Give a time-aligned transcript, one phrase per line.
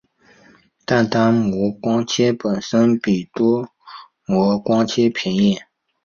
[0.83, 3.69] 但单模光纤本身比多
[4.25, 5.59] 模光纤便宜。